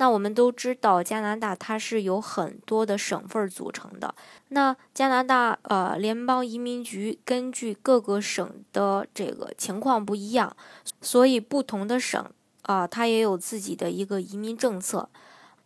[0.00, 4.14] 那我们都知道，加拿大它是由很多的省份组成的。
[4.48, 10.56] 那加拿大呃联邦移民局根据各个省的这个情况不一样，
[11.02, 12.24] 所以不同的省
[12.62, 15.10] 啊，它也有自己的一个移民政策。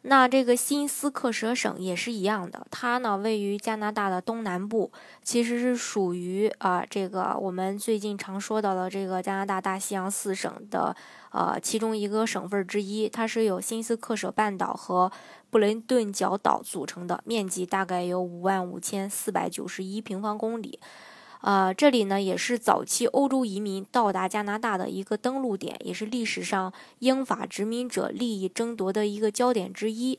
[0.07, 10.95] 那这个新斯克舍省也是一样的，它呢位于加拿大的东南部，其实是属于啊这个我们最近常说到的这个加拿大大西洋四省的
[11.33, 13.09] 呃其中一个省份之一。
[13.09, 15.11] 它是由新斯克舍半岛和
[15.49, 20.79] 布雷顿角岛组成的，面积大概有五万五千四百九十一平方公里。
[21.45, 30.19] 呃，这里呢也是早期欧洲移民到达加拿大的一个登陆点，也是历史上英法殖民者利益争夺的一个焦点之一。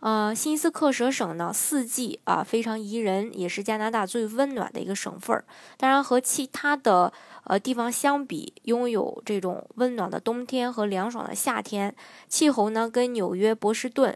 [0.00, 5.46] 呃，新斯克舍省呢，四季啊非常宜人，也是加拿大最温暖的一个省份儿。
[5.78, 7.10] 当然，和其他的
[7.44, 11.94] 呃地方相比，拥有这种温暖的冬天和凉爽的夏天，
[12.28, 14.14] 气候呢跟纽约、波士顿。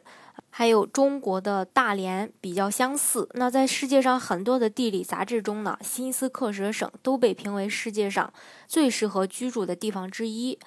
[0.50, 3.28] 还有中国的大连比较相似。
[3.34, 8.32] 那在世界上很多的地理杂志中呢，新斯克舍省都被评为世界上
[8.66, 10.58] 最适合居住的地方之一。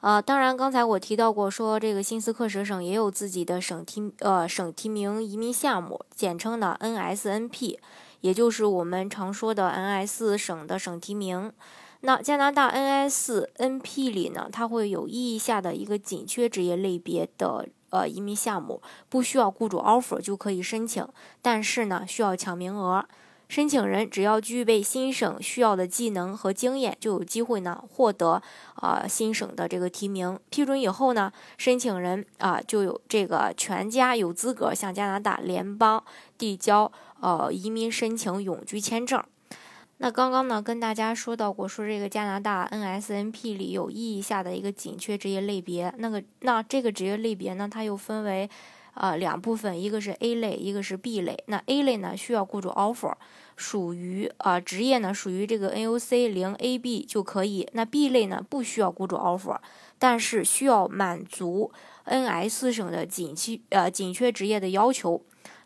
[0.00, 7.76] 呃，当然，刚才我提到过，说这个新斯克舍省也有自己的省提呃省提名移民项目，简称的 NSNP，
[8.22, 11.52] 也就是我们常说的 NS 省的省提名。
[12.00, 17.68] 那加拿大 NSNP 里呢，它会有意义下的一个紧缺职业类别的。
[17.90, 21.06] 呃，移民项目不需要雇主 offer 就可以申请，
[21.42, 23.04] 但是呢，需要抢名额。
[23.48, 28.40] 申请人只要具备新省需要的技能和经验，就有机会呢获得
[28.76, 30.38] 啊新省的这个提名。
[30.50, 36.00] 批准以后呢，申请人啊就有这个全家有资格向加拿大联邦
[36.38, 39.20] 递交呃移民申请永居签证。
[40.02, 45.92] 那刚刚呢，跟大家说到过，说这个加拿大 NSNP 里有意义下的一个紧缺职业类别。
[45.98, 48.48] 那个，那这个职业类别呢，它又分为，
[48.94, 51.36] 呃，两部分，一个是 A 类，一个是 B 类。
[51.48, 53.12] 那 A 类呢，需要雇主 offer，
[53.56, 57.68] 属于啊职业呢，属于这个 NOC 零 AB 就可以。
[57.74, 59.58] 那 B 类呢，不需要雇主 offer，
[59.98, 61.70] 但是需要满足
[62.06, 65.20] NS 省的紧缺呃紧缺职业的要求。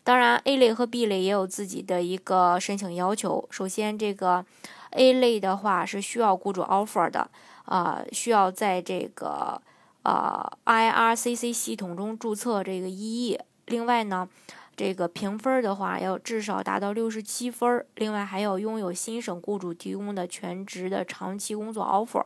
[0.05, 3.43] 当然，A 类和 B 类也有自己的一个申请要求。
[3.49, 4.45] 首先，这个
[4.91, 7.27] A 类的话是需要雇主 offer 的，
[7.65, 9.59] 啊，需要在这个
[10.03, 13.39] 呃 IRCC 系统中注册这个 EE。
[13.65, 14.29] 另外呢，
[14.75, 17.83] 这个评分的话要至少达到六十七分。
[17.95, 22.23] 另外还要拥有新省雇主提供的全职的长期工作 offer，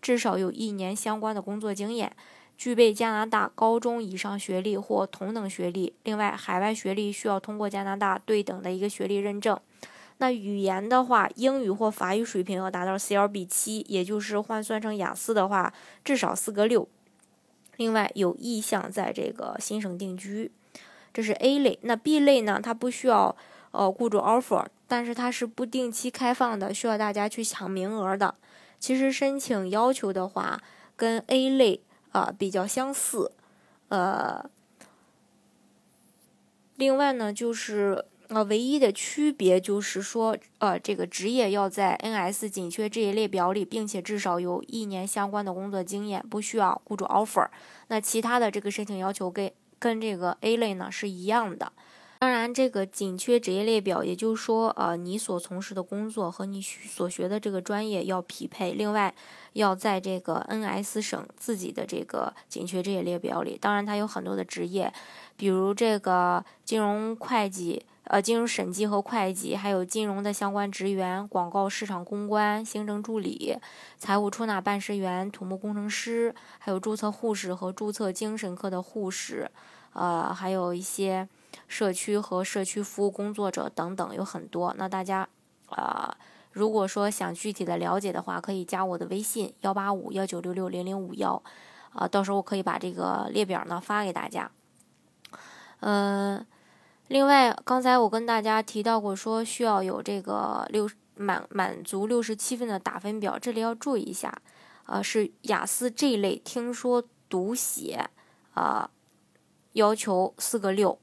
[0.00, 2.14] 至少有一年相关的工作经验。
[2.56, 9.58] 具备加拿大高中以上学历或同等学历，另外海外学历需要通过加拿大对等的一个学历认证。
[10.18, 15.72] 那语言的话，英语或法语水平要达到 CLB 七，也就是换算成雅思的话，
[16.02, 16.88] 至少四个六。
[17.76, 20.50] 另外有意向在这个新省定居，
[21.12, 21.78] 这是 A 类。
[21.82, 22.58] 那 B 类呢？
[22.62, 23.36] 它不需要
[23.72, 28.34] 呃雇主 offer，但是它是不定期开放的，需要大家去抢名额的。
[28.80, 30.62] 其实申请要求的话，
[30.96, 31.82] 跟 A 类。
[32.12, 33.30] 啊，比较相似，
[33.88, 34.48] 呃，
[36.76, 47.48] 另外呢，就是呃，唯一的区别就是说，呃，这个职业要在 NS 紧缺这一列表里，并且至少有一年相关的工作经验，不需要雇主 offer。
[47.88, 51.72] 那其他的这个申请要求跟跟这个 A 类呢是一样的。
[52.18, 58.72] 当然，这个紧缺职业列表，也就是说，呃，你所从事的工作和你所学的这个专业要匹配。
[58.72, 59.14] 另外，
[59.52, 63.58] 要在这个 NS 省自己的这个紧缺职业列表里。
[63.60, 64.90] 当然，它有很多的职业，
[65.36, 73.54] 比如这个金融会计、呃，金融审计和会计，还有金融的相关职员、广告市场公关、行政助理、
[73.98, 79.50] 财务出纳办事员、土木工程师，还有注册护士和注册精神科的护士，
[79.92, 81.28] 呃，还有一些。
[81.68, 85.28] 社区和社区服务工作者等等有很多，那大家，
[85.68, 86.16] 啊，
[86.52, 91.42] 如果说想具体的了解的话，可以加我的微信幺八五幺九六六零零五幺，
[91.92, 94.50] 啊，到时候我可以把这个列表呢发给大家。
[95.80, 96.46] 嗯，
[97.08, 104.32] 另外刚才我跟大家提到过，说需要有这个六满满足六十七分的打分表，这里要注意一下，
[104.86, 108.08] 呃，是雅思这一类听说读写，
[108.54, 108.90] 啊，
[109.72, 110.98] 要求四个六。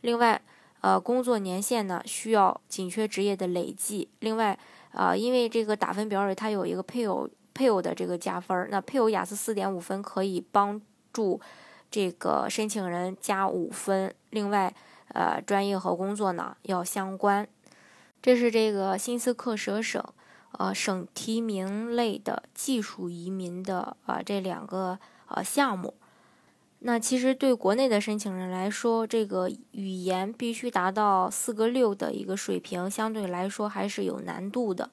[0.00, 0.40] 另外，
[0.80, 4.08] 呃，工作年限呢需要紧缺职业的累计。
[4.20, 4.58] 另外，
[4.92, 10.80] 呃，因为这个打分表里它有一个配偶配偶的这个加分，那配偶雅思四点五分可以帮
[11.12, 11.40] 助
[11.90, 14.14] 这个申请人加五分。
[14.30, 14.72] 另外，
[15.08, 17.48] 呃，专业和工作呢要相关。
[18.22, 20.04] 这是这个新斯克舍省，
[20.52, 25.94] 呃，省提名类的技术移民的呃这两个呃项目。
[26.80, 34.88] 那其实对国内的申请人来说，这个语言必须达到四个六的一个水平，相对来说还是有难度的。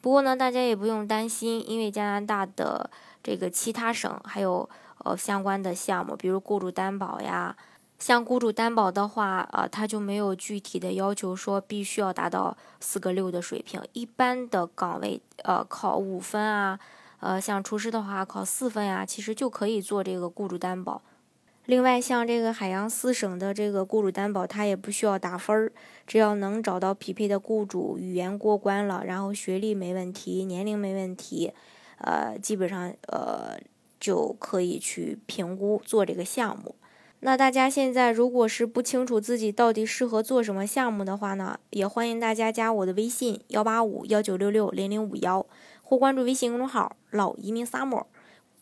[0.00, 2.88] 不过呢，大家也不用担心，因为加拿大的
[3.22, 7.56] 这个其他省还有呃相关的项目，比如雇主担保呀。
[7.98, 13.80] 像雇主担保的话，呃，他就没有具体的要求说必须要达到四个六的水平。
[13.92, 16.78] 一般的岗位，呃，考五分啊，
[17.20, 21.02] 呃，像厨师的话考四分呀，其实就可以做这个雇主担保。
[21.66, 25.72] 另外，像这个海洋四省的这个雇主担保，他也不需要打分儿，
[26.06, 31.52] 只要能找到匹配的雇主，语言过关了，然后学历没问题，年龄没问题，
[31.98, 33.58] 呃，基本上呃
[33.98, 36.74] 就可以去评估做这个项目。
[37.20, 45.46] 那大家现在如果是不清楚自己到底适合做什么项目的话呢，也欢迎大家加我的微信幺八五幺九六六零零五幺，
[45.82, 48.04] 或关注微信公众号“老移民 summer”。